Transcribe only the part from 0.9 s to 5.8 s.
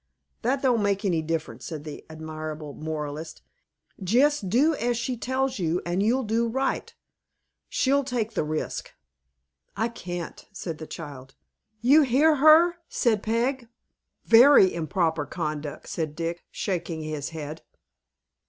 any difference," said the admirable moralist; "jest do as she tells you,